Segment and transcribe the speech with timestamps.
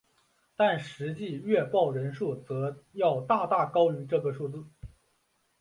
[0.55, 4.65] 但实际阅报人数则要大大高于这个数字。